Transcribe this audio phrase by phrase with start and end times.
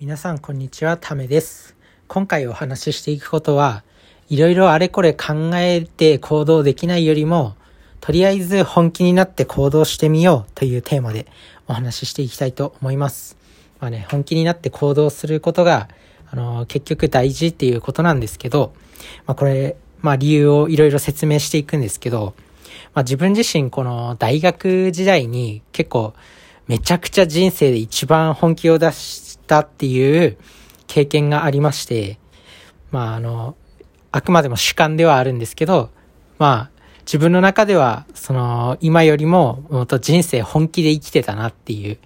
[0.00, 1.76] 皆さんこんにちは、ためです。
[2.08, 3.84] 今回お話ししていくことは、
[4.28, 7.54] いろいろあれこれ考えて行動できないよりも、
[8.00, 11.28] とりあえず本気になって行動してみようというテーマで
[11.68, 13.36] お話ししていきたいと思います。
[13.78, 15.88] まあね、本気になって行動することが、
[16.28, 18.74] あの、結局大事っていうことなんですけど、
[19.26, 22.34] まあこれ、まあ理由をいろいろ説明していくんですけど、
[22.94, 26.14] まあ自分自身この大学時代に結構
[26.66, 30.36] めちゃくちゃ人生で一番本気を出したっていう
[30.86, 32.18] 経験がありまして、
[32.90, 33.56] まああの、
[34.12, 35.90] あくまでも主観ではあるんですけど、
[36.38, 41.98] まあ自分の中ではその今よりももっと人生本気で生きてたなっていう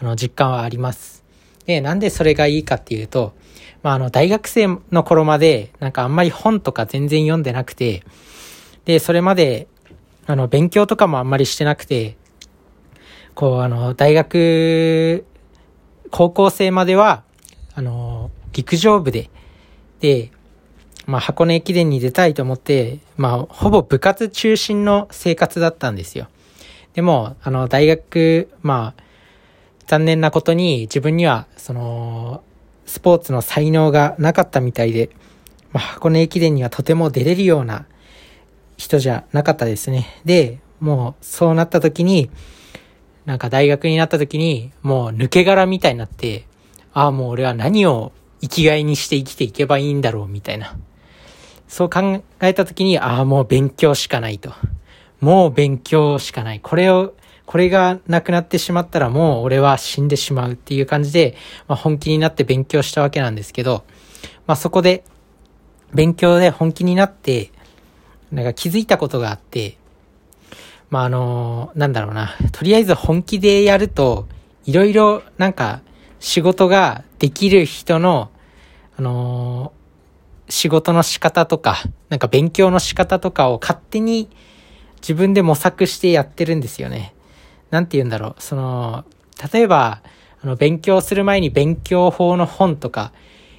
[0.00, 1.24] あの実感はあります。
[1.66, 3.34] で、なんでそれがいいかっていうと、
[3.82, 8.02] まああの大学生の頃までなんかあんまり本とか全然読んでなくて、
[8.84, 9.66] で、それまで
[10.26, 12.16] あの勉強とかもあんまりしてなくて、
[13.36, 15.26] こう、あの、大学、
[16.16, 17.24] 高校生までは、
[17.74, 19.28] あの、陸上部で、
[20.00, 20.30] で、
[21.04, 26.28] まあ、箱根駅伝に出たいと思って、まあ、ほぼ部活中心の生活だったんですよ。
[26.94, 29.02] でも、あの、大学、まあ、
[29.86, 32.42] 残念なことに自分には、その、
[32.86, 35.10] スポーツの才能がなかったみたいで、
[35.74, 37.84] まあ、箱根駅伝にはとても出れるような
[38.78, 40.06] 人じゃなかったですね。
[40.24, 42.30] で、もう、そうなった時に、
[43.26, 46.46] なんか大学になった時に、もう抜け殻みたいになって、
[46.94, 50.76] ああ、もう俺は何を生きがいにして生きていけばいいんだろう、みたいな。
[51.68, 54.52] そう考えた時に、ああ、もう勉強しかないと。
[55.20, 56.60] もう勉強しかない。
[56.60, 57.14] これを、
[57.46, 61.36] これがなくなってしまったらもう俺は死んでしまうっていう感じで、
[61.68, 63.84] まあ、本気になって勉強したわけなんですけど、
[64.46, 65.04] まあそこで、
[65.94, 67.50] 勉強で本気になって、
[68.30, 69.76] なんか気づいたことがあって、
[70.90, 72.34] まあ、あの、なんだろうな。
[72.52, 74.28] とりあえず本気でやると、
[74.64, 75.80] いろいろなんか
[76.20, 78.30] 仕事ができる人の、
[78.98, 79.72] あの
[80.48, 81.76] 仕事の仕方とか、
[82.08, 84.28] なんか勉強の仕方とかを勝手に
[85.00, 87.14] 自分で模索してやってるんですよね。
[87.70, 88.42] なんて言うんだろう。
[88.42, 89.04] その、
[89.52, 90.02] 例えば、
[90.42, 93.12] あの、勉強する前に勉強法の本とか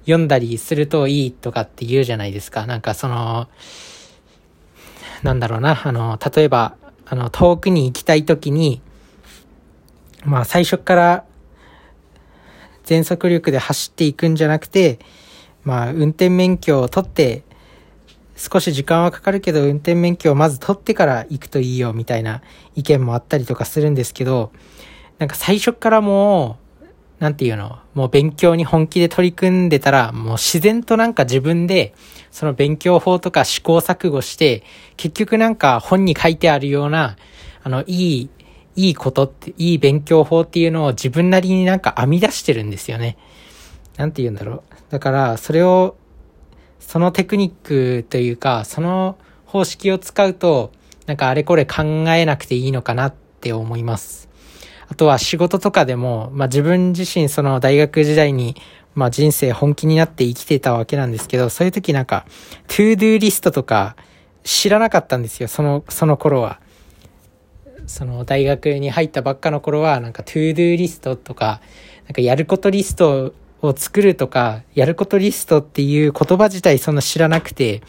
[0.00, 2.66] 読んだりするといいとかって言うじゃないですか。
[2.66, 3.48] なんかその、
[5.22, 5.80] なんだろうな。
[5.84, 6.76] あの、例えば、
[7.06, 8.80] あの、遠くに行きたい時に、
[10.24, 11.24] まあ最初から
[12.84, 14.98] 全速力で走っていくんじゃなくて、
[15.64, 17.42] まあ運転免許を取って、
[18.36, 22.42] 少し時間はかかるけど運転免許をまず取ってから行くといいよみたいな
[22.74, 24.50] 意見もあったりとかするんですけど、
[25.18, 26.63] なんか最初からもう、
[27.24, 31.94] なんていうの、もう勉強に本気で取り組んでたら、もう自然となんか自分で、
[32.30, 34.62] その勉強法とか試行錯誤して、
[34.98, 37.16] 結局なんか本に書いてあるような、
[37.62, 38.30] あの、いい、
[38.76, 43.16] いいことって、いい勉強法っていうのを自分なりになんか編み出してるんですよね。
[43.96, 44.62] なんて言うんだろう。
[44.90, 45.96] だから、それを、
[46.78, 50.72] そのテクニックというか、その方式を使うと、
[51.06, 54.28] なんかあれこれ考えなくていいのかなって思います。
[54.88, 58.56] あとは仕事とかでも、まあ自分自身その大学時代に、
[58.94, 62.26] まあ人生本気になって生きてたわけなんですけど、そういう時なんか、
[62.68, 63.96] To Doリストとか
[64.44, 66.60] 知らなかったんですよ、その、その頃は。
[67.86, 71.60] その大学に入ったばっかの頃は、なんか To Doリストとか、
[72.06, 77.82] なんかやることリストを作るとか、やることリストっていう言葉自体そんな知らなくて、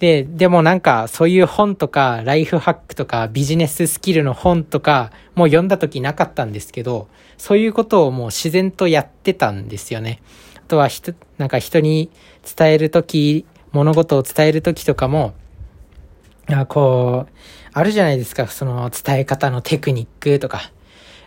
[0.00, 7.06] で、でもなんかそういう本とか、ライフハックとか、ビジネススキルの本とか、もう読んだ時なかったんですけど、
[7.36, 10.22] そういうことをもう自然とやってたんですよね。
[10.56, 12.10] あとは人、なんか人に
[12.56, 15.34] 伝える時、物事を伝える時とかも、
[16.48, 17.32] あこう、
[17.74, 20.72] あるじゃないですか、その伝え方のテクニックとか。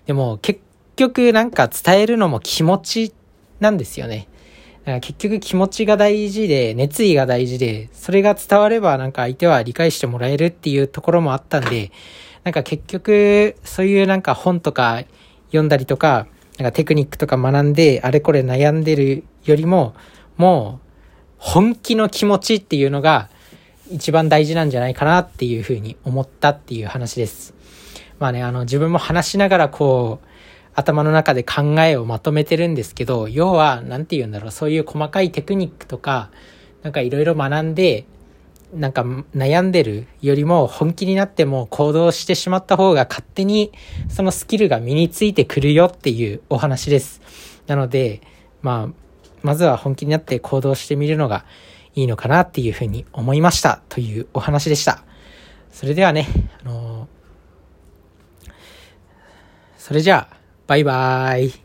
[0.08, 0.62] でも結
[0.96, 3.14] 局なんか伝えるのも気持ち
[3.60, 4.28] なんですよね。
[4.86, 11.92] 結局気持ちが大事で、熱意が大事で、それが伝わればなんか相手は理解してもらえるっていうところもあったんで、
[12.44, 15.04] なんか結局そういうなんか本とか
[15.48, 16.28] 読んだりとか、
[16.58, 19.96] なんかテクニックとか学んで、あれこれ悩んでるよりも、
[20.36, 20.88] もう
[21.38, 23.30] 本気の気持ちっていうのが
[23.90, 27.54] 一番大事なんじゃないかなっていうふうに思ったっていう話です。
[28.20, 30.28] まあね、あの自分も話しながらこう、
[30.76, 36.32] 頭の中で考えをまとめてるんですけど、要は、なんて言うんだろう、そういう細かいテクニックとか、
[36.82, 38.06] なんかいろいろ学んで、
[38.74, 39.04] なんか
[39.36, 43.72] 悩んでるよりも本気になっても行動してしまった方が勝手に
[44.10, 47.22] そのスキルが身についてくるよっていうお話です。
[47.68, 48.22] なので、
[48.64, 48.94] まあ、
[49.44, 51.46] まずは本気になって行動してみるのが
[51.94, 55.04] いいのかなっていうふうに思いましたというお話でした。
[55.72, 56.28] それではね、
[56.64, 57.14] あのー
[59.84, 60.38] それじゃあ、
[60.74, 61.63] バイバーイ。